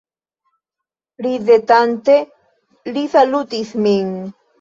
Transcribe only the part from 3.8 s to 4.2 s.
min.